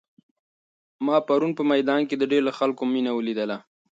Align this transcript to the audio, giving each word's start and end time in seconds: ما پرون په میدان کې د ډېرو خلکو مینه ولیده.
ما 1.05 1.15
پرون 1.27 1.51
په 1.57 1.63
میدان 1.71 2.01
کې 2.09 2.15
د 2.17 2.23
ډېرو 2.31 2.51
خلکو 2.59 2.83
مینه 2.93 3.11
ولیده. 3.13 3.57